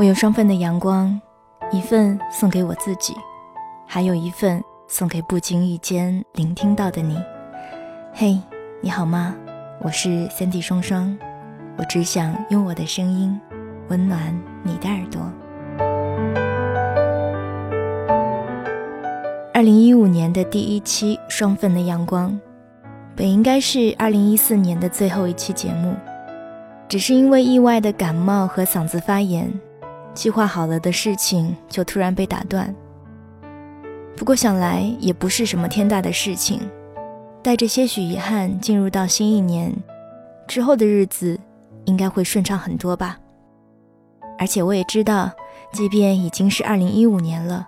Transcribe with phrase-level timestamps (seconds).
[0.00, 1.20] 我有双份的阳光，
[1.70, 3.14] 一份送给我自己，
[3.86, 4.58] 还有一份
[4.88, 7.18] 送给不经意间聆听到的你。
[8.10, 8.40] 嘿，
[8.80, 9.36] 你好吗？
[9.82, 11.14] 我是三 D 双双，
[11.76, 13.38] 我只想用我的声音
[13.90, 15.20] 温暖你的耳朵。
[19.52, 22.40] 二零一五年的第一期双份的阳光，
[23.14, 25.94] 本应该是二零一四年的最后一期节目，
[26.88, 29.52] 只是因为意外的感冒和嗓子发炎。
[30.20, 32.74] 计划好了的事情就突然被打断。
[34.14, 36.60] 不过想来也不是什么天大的事情，
[37.42, 39.74] 带着些许遗憾进入到新一年
[40.46, 41.40] 之后的日子，
[41.86, 43.18] 应该会顺畅很多吧。
[44.38, 45.30] 而且我也知道，
[45.72, 47.66] 即便已经是二零一五年了，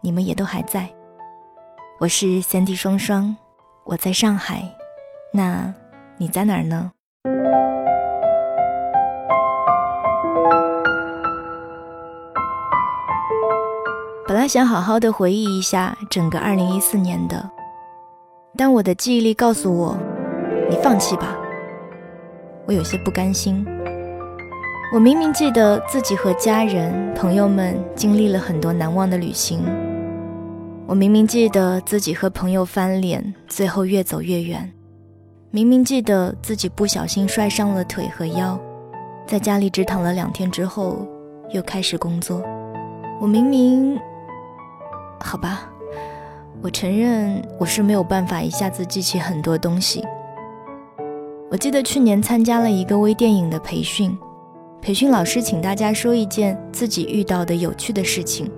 [0.00, 0.88] 你们也都还在。
[2.00, 3.36] 我是三 D 双双，
[3.84, 4.68] 我在上海，
[5.32, 5.72] 那
[6.18, 6.90] 你在哪儿呢？
[14.44, 17.50] 他想好好的回忆一下整个二零一四年的，
[18.58, 19.96] 但我的记忆力告诉我，
[20.68, 21.34] 你放弃吧。
[22.66, 23.66] 我有些不甘心。
[24.92, 29.64] 我明明记得自己和家人、朋友们经历了很多难忘的旅行，
[30.86, 34.70] 我明明记得自己和朋友翻脸，最后越走越远，
[35.52, 38.60] 明明记得自己不小心摔伤了腿和腰，
[39.26, 41.08] 在家里只躺了两天之后
[41.50, 42.42] 又开始工作。
[43.18, 43.98] 我明明。
[45.20, 45.68] 好吧，
[46.62, 50.04] 我承认我是没有办法一下子记起很多东西。
[51.50, 54.16] 我记得去年参加了一个微电影的培训，
[54.82, 58.50] 培训老师请大家说一件自己遇到的有趣的事情，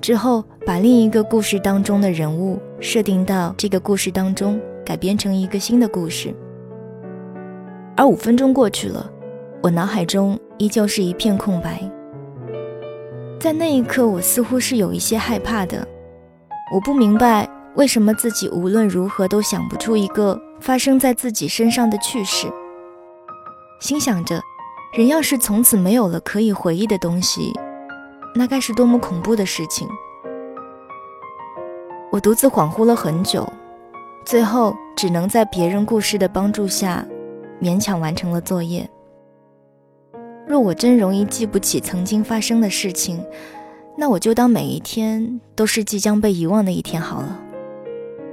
[0.00, 6.34] 之后把另一个故事当中的人物设定到这个故事当中，改编成一个新的故事。
[7.96, 9.10] 而五分钟过去了，
[9.62, 11.80] 我脑海中依旧是一片空白。
[13.46, 15.86] 在那一刻，我似乎是有一些害怕的。
[16.74, 22.48] 我不明白为什么自己无论如何都想不出一个发生在自己身上的趣事。
[23.78, 24.42] 心想着，
[24.94, 27.52] 人要是从此没有了可以回忆的东西，
[28.34, 29.88] 那该是多么恐怖的事情。
[32.10, 33.48] 我独自恍惚了很久，
[34.24, 37.06] 最后只能在别人故事的帮助下，
[37.62, 38.90] 勉强完成了作业。
[40.46, 43.20] 若我真容易记不起曾经发生的事情，
[43.98, 47.40] 那我就当每一天都是即将被遗忘的一天好了，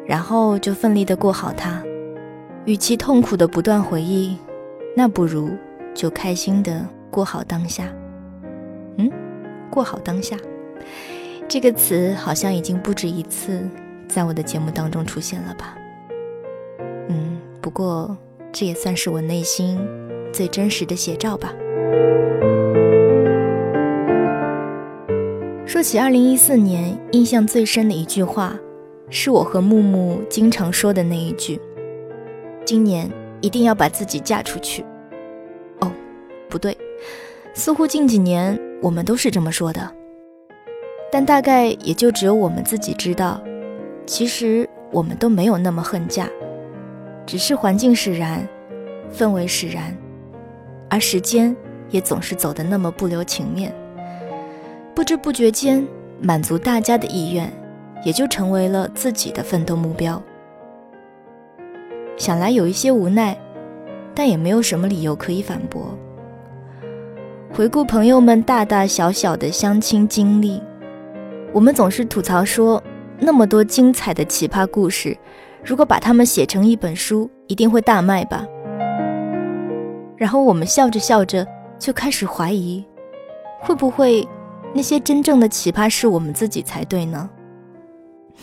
[0.06, 1.84] 然后就奋力的过好它。
[2.66, 4.38] 与其痛苦的不断回忆，
[4.96, 5.50] 那不如
[5.94, 7.92] 就开心的过好当下。
[8.98, 9.12] 嗯，
[9.72, 10.38] 过好当下
[11.48, 13.68] 这个词好像已经不止一次
[14.08, 15.76] 在我的节目当中出现了吧？
[17.10, 18.16] 嗯，不过
[18.52, 19.80] 这也算是我内心
[20.32, 21.52] 最真实的写照吧。
[25.66, 28.56] 说起二零一四年，印象最深的一句话，
[29.10, 31.60] 是我和木木经常说的那一句
[32.64, 33.10] ：“今年
[33.42, 34.86] 一定要把自己嫁出去。”
[35.82, 35.92] 哦，
[36.48, 36.78] 不对，
[37.54, 39.92] 似乎近几年我们都是这么说的，
[41.12, 43.42] 但大概也就只有我们自己知道，
[44.06, 46.30] 其实我们都没有那么恨嫁，
[47.26, 48.48] 只是环境使然，
[49.12, 49.98] 氛围使然，
[50.90, 51.54] 而时间
[51.94, 53.72] 也总是走得那么不留情面。
[54.96, 55.88] 不知不觉间，
[56.20, 57.52] 满足大家的意愿，
[58.04, 60.22] 也就成为了自己的奋斗目标。
[62.18, 63.38] 想来有一些无奈，
[64.16, 65.96] 但也没有什么理由可以反驳。
[67.54, 70.60] 回顾朋友们大大小小的相亲经历，
[71.52, 72.82] 我们总是吐槽说，
[73.20, 75.16] 那么多精彩的奇葩故事，
[75.64, 78.44] 如果把它们写成一本书，一定会大卖吧。
[80.18, 81.46] 然后我们笑着笑着，
[81.84, 82.82] 就开始怀疑，
[83.60, 84.26] 会不会？
[84.74, 87.30] 那些真正的奇葩是我们自己才对呢。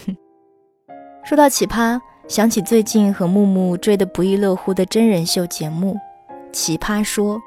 [0.04, 0.14] 哼
[1.24, 1.98] 说到奇葩，
[2.28, 5.96] 想起最近和木木追得不亦乐乎的真人秀节目
[6.52, 7.38] 《奇葩说》。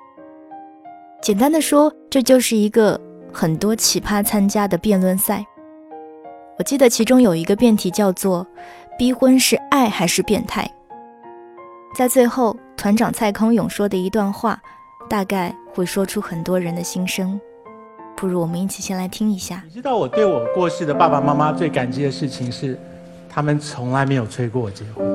[1.22, 3.00] 简单的说，这就是一个
[3.32, 5.46] 很多奇葩参加的辩论赛。
[6.58, 8.48] 我记得其中有一个辩题叫做
[8.98, 10.68] “逼婚是爱还是变态”。
[11.96, 14.60] 在最后，团长蔡康永说的一段话，
[15.14, 17.40] 大概会说出很多人的心声。
[18.16, 19.64] 不如我们一起先来听一下。
[19.68, 22.76] 你知道我对我过世的爸爸妈妈最感激的事情是，
[23.30, 25.06] 他们从来没有催过我结婚。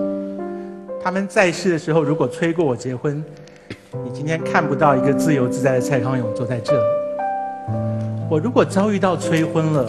[1.02, 3.24] 他们在世的时候，如果催过我结婚，
[4.04, 6.84] 你今天看不到一个自由自在的蔡康永坐在这里。
[8.30, 9.84] 我如果遭遇到催婚了，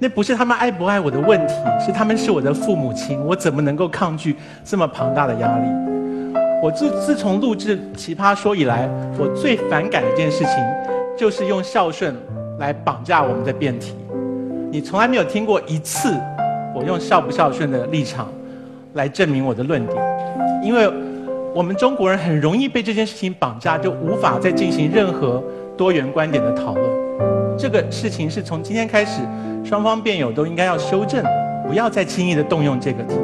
[0.00, 1.54] 那不是他们爱不爱我的问题，
[1.86, 4.34] 是他们是我的父母亲，我怎么能够抗拒
[4.64, 5.68] 这么庞大的压力？
[6.62, 8.88] 我自自从录制《奇葩说》以来，
[9.18, 10.54] 我最反感的一件事情。
[11.14, 12.16] 就是用孝顺
[12.58, 13.94] 来绑架我们的辩题。
[14.70, 16.08] 你从来没有听过一次
[16.74, 18.28] 我用孝不孝顺的立场
[18.94, 20.02] 来证明我的论点，
[20.64, 20.90] 因为
[21.54, 25.44] 我们中国人很容易被这件事情绑架，就无法再进行任何
[25.76, 27.58] 多元观点的讨论。
[27.58, 29.20] 这个事情是从今天开始，
[29.62, 31.22] 双方辩友都应该要修正，
[31.68, 33.16] 不要再轻易的动用这个题。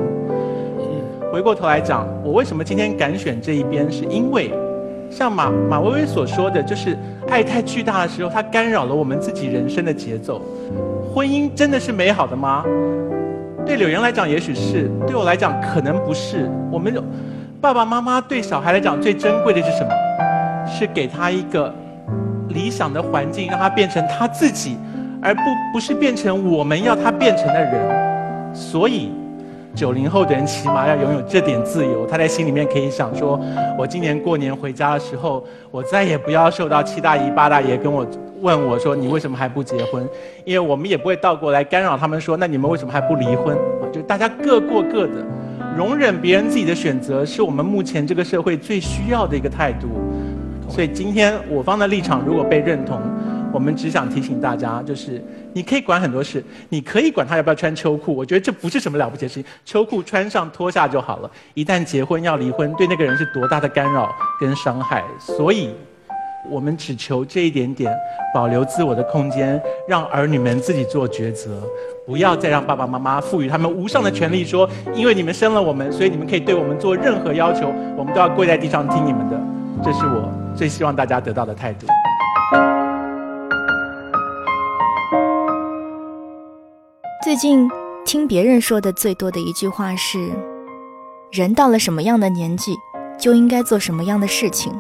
[1.30, 4.50] 回过头来讲，我为什么今天敢选这一边，是因为。
[5.10, 6.96] 像马马薇薇所说的，就是
[7.30, 10.42] 爱太巨大的时候，它干扰了我们自己人生的节奏。
[11.14, 12.62] 婚姻真的是美好的吗？
[13.64, 16.50] 对柳岩来讲，也许是；对我来讲，可能不是。
[16.70, 16.94] 我们
[17.60, 19.90] 爸爸妈妈对小孩来讲最珍贵的是什么？
[20.66, 21.74] 是给他一个
[22.50, 24.76] 理想的环境，让他变成他自己，
[25.22, 25.40] 而不
[25.72, 28.54] 不是变成我们要他变成的人。
[28.54, 29.10] 所以。
[29.74, 33.40] 九零后的人起码要拥有这点自由，他在心里面可以想说：
[33.78, 38.04] 我今年过年回家的时候，我再也不要受到七大姨八大爷跟我
[38.40, 40.04] 问我说你为什么还不结婚？
[40.44, 43.56] 因为我们也不会倒过来干扰他们说那你们为什么还不离婚？
[43.56, 45.24] 啊，就大家各过各的，
[45.76, 49.88] 容忍别人自己的选择，是我们目前这个社会最需要的一个态度。
[50.68, 53.00] 所以今天我方的立场如果被认同。
[53.52, 55.22] 我们只想提醒大家，就是
[55.52, 61.30] 你可以管很多事，你可以管他要不要穿秋裤，我觉得这不是什么了不起的事情，秋裤穿上脱下就好了。
[61.54, 65.02] 一旦结婚要离婚，对那个人是多大的干扰跟伤害。
[65.18, 65.70] 所以，
[66.50, 67.92] 我们只求这一点点，
[68.34, 71.62] 保留自我的空间，让儿女们自己做抉择，
[72.06, 79.40] 不要再让爸爸妈妈赋予他们无上的权利，说因为你们生了我们，所以你们可以对我们做任何要求，我们都要跪在地上听你们的。
[79.82, 81.86] 这是我最希望大家得到的态度。
[87.20, 87.68] 最近
[88.04, 90.30] 听别人说的最多的一句话是
[91.32, 92.76] ：“人到了什么样的年纪，
[93.18, 94.72] 就应该做什么样的事情。”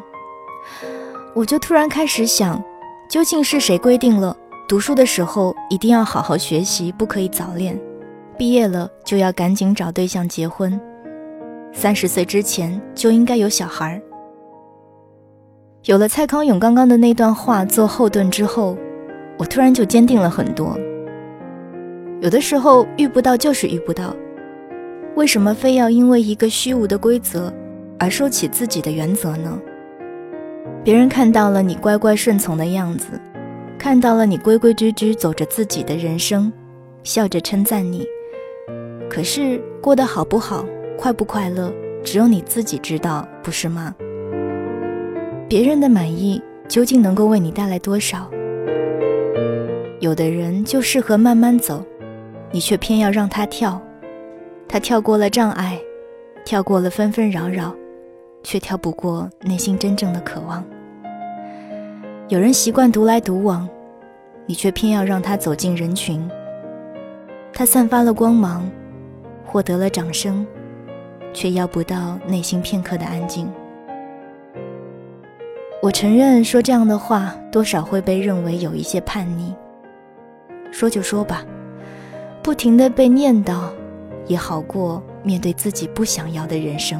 [1.34, 2.62] 我就突然开始想，
[3.10, 4.36] 究竟是谁规定了
[4.68, 7.74] 读书的时候一定要好好学习，不可以早恋；
[8.38, 10.80] 毕业了就要赶紧找对象结婚，
[11.72, 14.00] 三十岁之前就应该有小孩儿。
[15.84, 18.78] 有了蔡康永刚刚的那段话做后盾之后，
[19.38, 20.78] 我突然就坚定了很多。
[22.20, 24.14] 有的时候遇不到就是遇不到，
[25.14, 27.52] 为什么非要因为一个虚无的规则
[27.96, 29.56] 而收起自己的原则呢？
[30.82, 33.20] 别人看到了你乖乖顺从的样子，
[33.78, 36.52] 看到了你规规矩矩走着自己的人生，
[37.04, 38.04] 笑着称赞你。
[39.08, 40.66] 可是过得好不好，
[40.96, 41.72] 快不快乐，
[42.02, 43.94] 只有你自己知道，不是吗？
[45.48, 48.28] 别人的满意究竟能够为你带来多少？
[50.00, 51.84] 有的人就适合慢慢走。
[52.50, 53.80] 你却偏要让他跳，
[54.66, 55.78] 他跳过了障碍，
[56.44, 57.74] 跳过了纷纷扰扰，
[58.42, 60.64] 却跳不过内心真正的渴望。
[62.28, 63.68] 有人习惯独来独往，
[64.46, 66.26] 你却偏要让他走进人群。
[67.52, 68.70] 他散发了光芒，
[69.44, 70.46] 获得了掌声，
[71.34, 73.50] 却要不到内心片刻的安静。
[75.82, 79.54] 我承认说这样的话，多少会被认为有一些叛逆。
[80.70, 81.44] 说就说吧。
[82.48, 83.68] 不停的被念叨，
[84.26, 86.98] 也好过面对自己不想要的人生。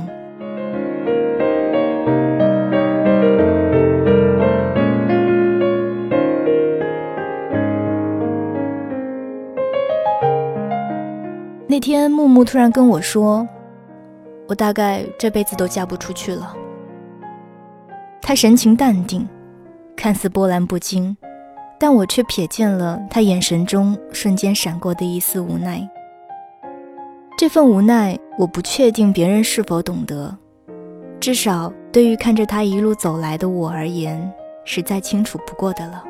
[11.66, 13.48] 那天木木突然跟我说
[14.48, 16.54] ：“我大概这辈子都嫁不出去了。”
[18.20, 19.26] 他神情淡定，
[19.96, 21.16] 看似波澜不惊。
[21.80, 25.88] 但我却瞥见了他眼神中瞬间闪过的一丝无奈。
[27.38, 30.36] 这份无奈，我不确定别人是否懂得，
[31.20, 34.28] 至少对于看着他一路走来的我而言，
[34.64, 36.02] 是再清楚不过的了。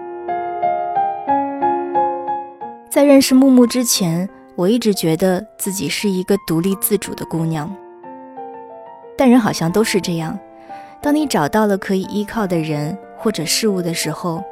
[2.89, 7.71] 在认识木木之前，我一直觉得自己是一个独立自主的姑娘。
[9.19, 10.39] 但人好像都是这样，
[11.03, 14.43] 当你找到了可以依靠的人或者事物的时候。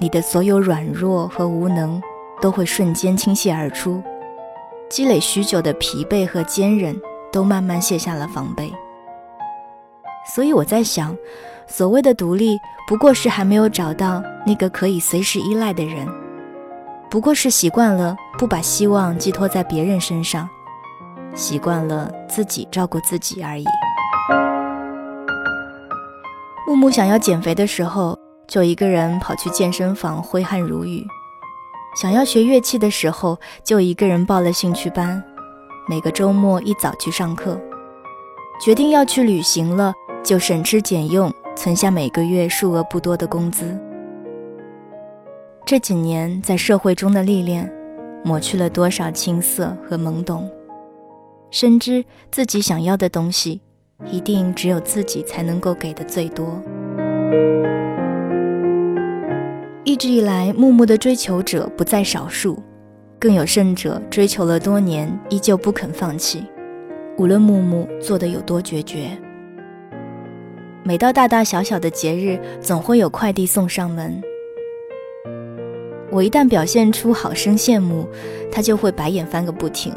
[0.00, 2.00] 你的所有软弱和无能
[2.40, 4.00] 都会瞬间倾泻而出，
[4.88, 6.96] 积累许久的疲惫和坚韧
[7.32, 8.72] 都慢慢卸下了防备。
[10.34, 11.16] 所以我在想，
[11.66, 16.06] 所谓的独立，不过是还没有找到那个可以随时依赖的人，
[17.10, 20.48] 不过是习惯了不把希望寄托在别人身上，
[21.34, 23.64] 习惯了自己照顾自己而已。
[26.68, 28.16] 木木想要减肥的时候。
[28.48, 31.06] 就一个人跑去健身房挥汗如雨，
[32.00, 35.22] 想要学乐器的时候，就一个人报了兴趣班，
[35.86, 37.60] 每个周末一早去上课。
[38.64, 39.92] 决定要去旅行了，
[40.24, 43.78] 就省吃俭用存下每个月数额不多的工资。
[45.66, 47.70] 这几年在社会中的历练，
[48.24, 50.50] 抹去了多少青涩和懵懂。
[51.50, 53.60] 深知自己想要的东西，
[54.10, 56.60] 一定只有自己才能够给的最多。
[59.88, 62.62] 一直以来，木木的追求者不在少数，
[63.18, 66.44] 更有甚者，追求了多年，依旧不肯放弃。
[67.16, 69.08] 无论木木做的有多决绝。
[70.82, 74.20] 每到大大小小的节日，总会有快递送上门。
[76.10, 78.06] 我一旦表现出好生羡慕，
[78.52, 79.90] 他就会白眼翻个不停。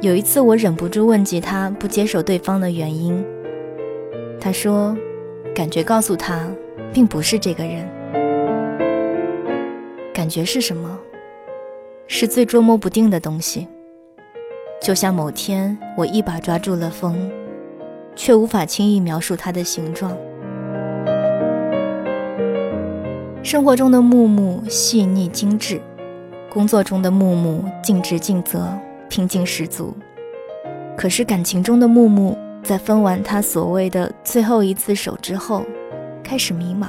[0.00, 3.22] 有一次，我忍不住问及他不接受对方的原因，
[4.40, 4.96] 他说
[5.54, 6.48] ：“感觉告诉他，
[6.90, 7.86] 并不是这个人。
[10.18, 10.98] 感觉是什么？
[12.08, 13.68] 是最捉摸不定的东西。
[14.82, 17.30] 就像某天，我一把抓住了风。”
[18.16, 20.10] 却无法轻易描述它的形状。
[23.44, 25.80] 生活中的木木细腻精致，
[26.50, 28.76] 工作中的木木尽职尽责、
[29.08, 29.94] 拼劲十足。
[30.96, 35.64] 可是感情中的木木，在分完他所谓的最后一次手之后，
[36.24, 36.88] 开始迷茫。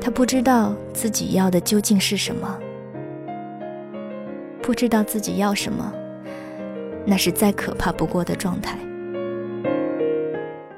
[0.00, 2.58] 他不知道自己要的究竟是什么，
[4.60, 5.92] 不知道自己要什么，
[7.06, 8.78] 那是再可怕不过的状态。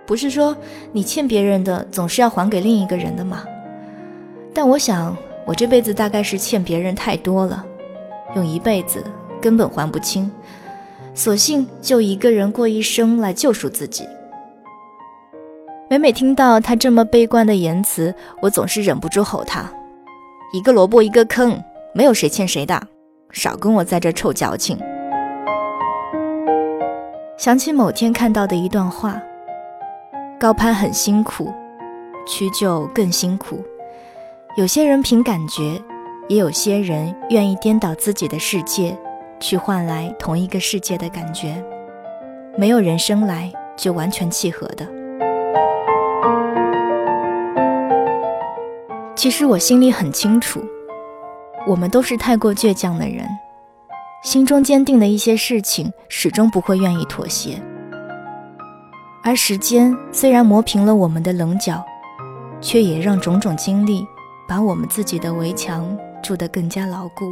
[0.07, 0.57] 不是说
[0.93, 3.45] 你欠别人的总是要还给另一个人的吗？
[4.55, 7.67] 但我想，我这辈子大概是欠别人太多了，
[8.37, 9.03] 用一辈子
[9.41, 10.31] 根本还不清，
[11.13, 14.05] 索性就一个人过一生来救赎自己。
[15.89, 18.13] 每每听到他这么悲观的言辞，
[18.43, 19.71] 我总是忍不住吼他
[20.53, 21.63] ：“一个萝卜一个坑，
[21.95, 22.81] 没有谁欠谁的，
[23.31, 24.77] 少跟我在这臭矫情。”
[27.39, 29.21] 想起某天看到的一段话。
[30.39, 31.51] 高攀很辛苦，
[32.27, 33.65] 屈就更辛苦。
[34.57, 35.81] 有些人凭感觉，
[36.29, 38.95] 也有些人愿意颠倒自己的世界，
[39.41, 41.65] 去换来同一个世界的感觉。
[42.59, 44.87] 没有人生来就完全契合的。
[49.27, 50.65] 其实我心里很清楚，
[51.67, 53.27] 我们都是太过倔强的人，
[54.23, 57.61] 心中坚定的一些事情，始终不会愿意妥协。
[59.25, 61.85] 而时间虽然磨平了我们的棱角，
[62.61, 64.07] 却也让种种经历
[64.47, 65.85] 把我们自己的围墙
[66.23, 67.25] 筑得更加牢固。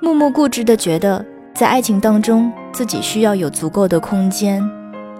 [0.00, 1.22] 木木固执地觉得，
[1.54, 4.66] 在爱情当中，自己需要有足够的空间，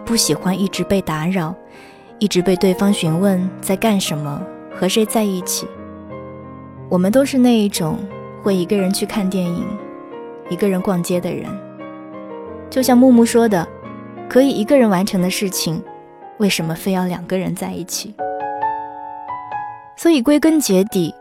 [0.06, 1.54] 不喜欢一直被打扰，
[2.18, 4.42] 一直被对方询问在干什么，
[4.74, 5.66] 和谁在一起。
[6.88, 7.98] 我们都是那一种
[8.42, 9.66] 会一个人去看电影，
[10.50, 11.46] 一个人逛街的人。
[12.70, 13.66] 就像木木说的。
[14.28, 15.82] 可以一个人完成的事情，
[16.36, 18.14] 为什么非要两个人在一起？
[19.96, 21.14] 所以归根结底，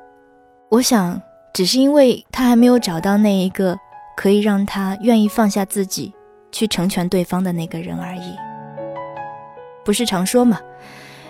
[0.67, 1.21] 我想，
[1.53, 3.77] 只是因为他还没有找到那一个
[4.17, 6.13] 可以让他愿意放下自己
[6.51, 8.35] 去成全对方的那个人而已。
[9.85, 10.59] 不是常说吗？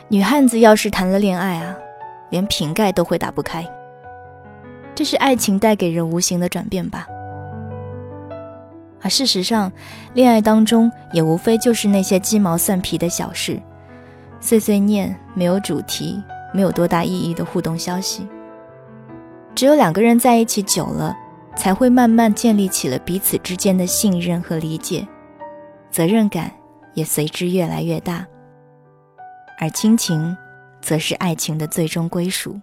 [0.10, 1.76] 女汉子要是谈了恋爱啊，
[2.30, 3.68] 连瓶盖都会打不开。
[4.96, 7.06] 这是爱情带给人无形的转变吧。
[9.02, 9.72] 而事实上，
[10.14, 13.62] 恋爱当中也无非就是那些鸡毛蒜皮的小事，
[14.40, 16.24] 碎碎念，没有主题，
[16.54, 18.26] 没有多大意义的互动消息。
[19.54, 21.16] 只有两个人在一起久了，
[21.56, 25.06] 才会慢慢建立起了彼此之间的信任和理解，
[25.92, 26.50] 责任感
[26.94, 28.26] 也随之越来越大。
[29.60, 30.36] 而亲情，
[30.82, 32.60] 则是爱情的最终归属。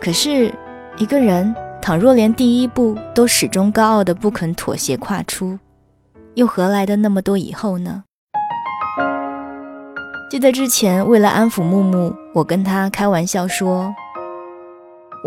[0.00, 0.52] 可是，
[0.98, 1.54] 一个人。
[1.84, 5.58] 倘若连第一步都始终高傲的不肯妥协跨出，
[6.34, 8.04] 又何来的那么多以后呢？
[10.30, 13.92] 记得之前为了安抚木木，我跟他开玩笑说：“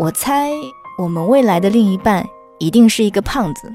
[0.00, 0.50] 我猜
[0.96, 2.26] 我们未来的另一半
[2.58, 3.70] 一定是一个胖子，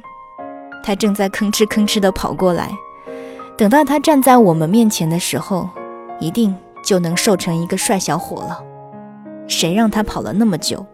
[0.83, 2.71] 他正在吭哧吭哧地跑过来，
[3.55, 5.69] 等到他站在我们面前的时候，
[6.21, 8.63] 一定就能瘦成一个帅小伙了。
[9.47, 10.85] 谁让他跑了那么久？”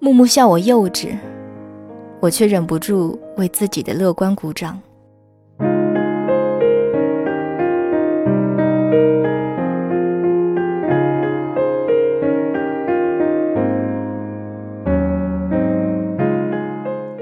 [0.00, 1.18] 木木笑我幼稚，
[2.20, 4.80] 我却忍不住为自己的乐观鼓掌。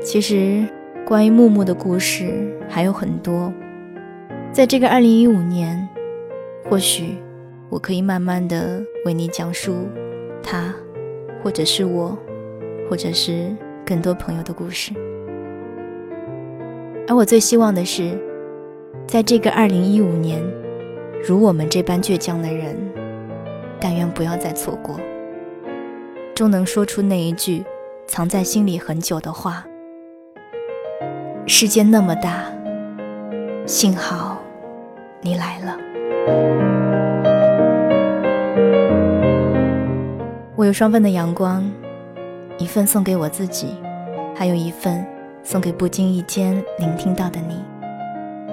[0.03, 0.67] 其实，
[1.07, 3.53] 关于木木的故事还有很多，
[4.50, 5.89] 在这个二零一五年，
[6.69, 7.17] 或许
[7.69, 9.88] 我可以慢慢的为你讲述
[10.43, 10.75] 他，
[11.43, 12.19] 或者是我。
[12.88, 13.55] 或者是
[13.87, 14.93] 更多朋友的故事，
[17.07, 18.19] 而我最希望的是，
[19.07, 20.43] 在这个二零一五年，
[21.23, 22.76] 如我们这般倔强的人，
[23.79, 24.99] 但愿不要再错过。
[26.35, 27.62] 终能说出那一句
[28.09, 29.64] 藏在心里很久的话。
[31.47, 32.47] 世界那么大，
[33.67, 34.43] 幸好
[35.21, 35.89] 你来了。
[40.57, 41.65] 我有双份的阳光，
[42.59, 43.69] 一份送给我自己，
[44.35, 45.05] 还有一份
[45.43, 47.62] 送给不经意间聆听到的你。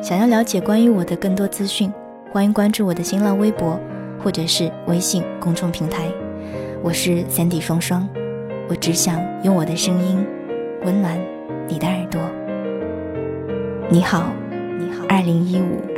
[0.02, 1.92] 想要了解关于我的更多资讯，
[2.32, 3.78] 欢迎关注我的新浪微博
[4.24, 6.08] 或者是微信公众平台。
[6.82, 8.08] 我是三 D 双双，
[8.70, 10.26] 我只想用我的声音
[10.86, 11.20] 温暖
[11.68, 12.22] 你的耳朵。
[13.90, 14.32] 你好，
[14.80, 15.97] 你好，二零一五。